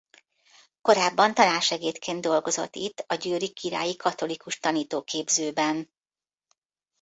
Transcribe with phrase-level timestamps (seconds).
[0.81, 5.91] Korábban tanársegédként dolgozott itt a Győri Királyi Katolikus Tanítóképzőben.